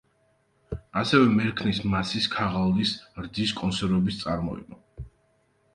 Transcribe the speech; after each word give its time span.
ასევე 1.01 1.27
მერქნის 1.33 1.81
მასის, 1.91 2.31
ქაღალდის, 2.37 2.95
რძის 3.27 3.55
კონსერვების 3.61 4.23
წარმოება. 4.25 5.11